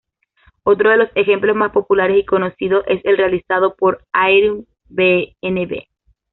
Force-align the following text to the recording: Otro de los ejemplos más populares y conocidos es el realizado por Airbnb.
Otro 0.63 0.89
de 0.89 0.97
los 0.97 1.09
ejemplos 1.13 1.55
más 1.55 1.71
populares 1.73 2.17
y 2.17 2.25
conocidos 2.25 2.83
es 2.87 3.05
el 3.05 3.17
realizado 3.17 3.75
por 3.75 4.03
Airbnb. 4.11 5.83